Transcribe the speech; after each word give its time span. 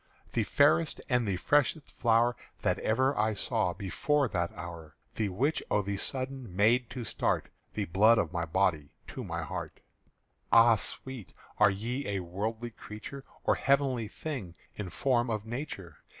"_The 0.33 0.43
fairest 0.47 0.99
and 1.09 1.27
the 1.27 1.35
freshest 1.37 1.91
flower 1.91 2.35
That 2.63 2.79
ever 2.79 3.15
I 3.15 3.35
saw 3.35 3.71
before 3.71 4.27
that 4.29 4.51
hour, 4.53 4.95
The 5.13 5.29
which 5.29 5.61
o' 5.69 5.83
the 5.83 5.95
sudden 5.97 6.55
made 6.55 6.89
to 6.89 7.03
start 7.05 7.49
The 7.75 7.85
blood 7.85 8.17
of 8.17 8.33
my 8.33 8.45
body 8.45 8.89
to 9.09 9.23
my 9.23 9.43
heart._ 9.43 9.79
_Ah 10.51 10.79
sweet, 10.79 11.33
are 11.59 11.69
ye 11.69 12.07
a 12.07 12.21
worldly 12.21 12.71
creature 12.71 13.23
Or 13.43 13.53
heavenly 13.53 14.07
thing 14.07 14.55
in 14.73 14.89
form 14.89 15.29
of 15.29 15.45
nature? 15.45 15.97